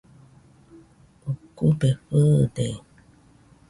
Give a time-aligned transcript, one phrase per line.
[1.31, 2.65] Ukube fɨɨde.